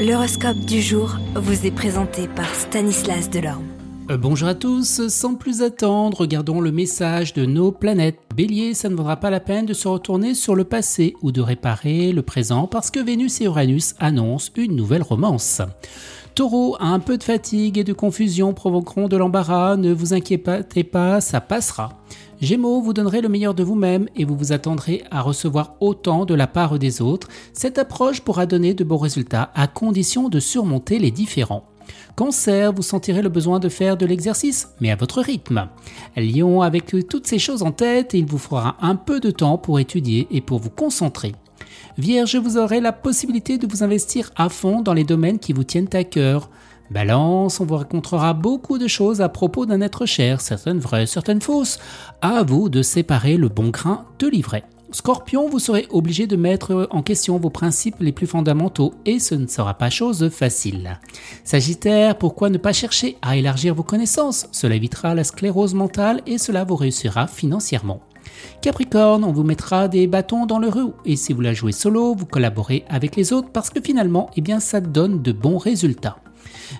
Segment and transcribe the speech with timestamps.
[0.00, 3.66] L'horoscope du jour vous est présenté par Stanislas Delorme.
[4.10, 8.18] Euh, bonjour à tous, sans plus attendre, regardons le message de nos planètes.
[8.34, 11.42] Bélier, ça ne vaudra pas la peine de se retourner sur le passé ou de
[11.42, 15.60] réparer le présent parce que Vénus et Uranus annoncent une nouvelle romance.
[16.34, 21.20] Taureau, un peu de fatigue et de confusion provoqueront de l'embarras, ne vous inquiétez pas,
[21.20, 22.00] ça passera.
[22.40, 26.34] Gémeaux, vous donnerez le meilleur de vous-même et vous vous attendrez à recevoir autant de
[26.34, 27.28] la part des autres.
[27.52, 31.64] Cette approche pourra donner de bons résultats à condition de surmonter les différends.
[32.16, 35.68] Cancer, vous sentirez le besoin de faire de l'exercice, mais à votre rythme.
[36.16, 39.80] Lion, avec toutes ces choses en tête, il vous faudra un peu de temps pour
[39.80, 41.32] étudier et pour vous concentrer.
[41.98, 45.64] Vierge, vous aurez la possibilité de vous investir à fond dans les domaines qui vous
[45.64, 46.50] tiennent à cœur.
[46.90, 51.40] Balance, on vous racontera beaucoup de choses à propos d'un être cher, certaines vraies, certaines
[51.40, 51.78] fausses.
[52.20, 54.64] À vous de séparer le bon grain de l'ivraie.
[54.92, 59.36] Scorpion, vous serez obligé de mettre en question vos principes les plus fondamentaux et ce
[59.36, 60.98] ne sera pas chose facile.
[61.44, 64.48] Sagittaire, pourquoi ne pas chercher à élargir vos connaissances?
[64.50, 68.00] Cela évitera la sclérose mentale et cela vous réussira financièrement.
[68.62, 72.14] Capricorne, on vous mettra des bâtons dans le roue et si vous la jouez solo,
[72.14, 76.18] vous collaborez avec les autres parce que finalement, eh bien, ça donne de bons résultats.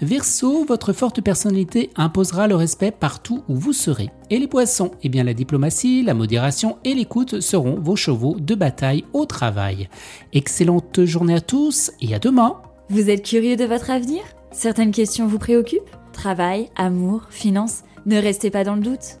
[0.00, 4.10] Verseau, votre forte personnalité imposera le respect partout où vous serez.
[4.30, 8.54] Et les poissons, eh bien la diplomatie, la modération et l'écoute seront vos chevaux de
[8.54, 9.88] bataille au travail.
[10.32, 12.56] Excellente journée à tous et à demain.
[12.88, 14.22] Vous êtes curieux de votre avenir?
[14.50, 15.82] Certaines questions vous préoccupent?
[16.12, 17.82] Travail, amour, finances?
[18.06, 19.20] Ne restez pas dans le doute.